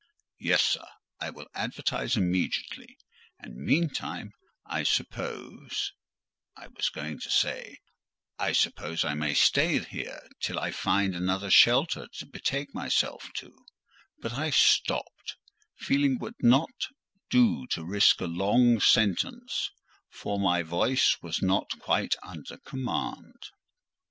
[0.39, 0.87] "Yes, sir,
[1.19, 2.97] I will advertise immediately:
[3.37, 4.31] and meantime,
[4.65, 5.93] I suppose—"
[6.57, 7.77] I was going to say,
[8.39, 13.55] "I suppose I may stay here, till I find another shelter to betake myself to:"
[14.17, 15.35] but I stopped,
[15.77, 16.87] feeling it would not
[17.29, 19.69] do to risk a long sentence,
[20.09, 23.35] for my voice was not quite under command.